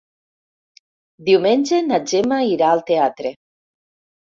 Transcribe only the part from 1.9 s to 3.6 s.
na Gemma irà al teatre.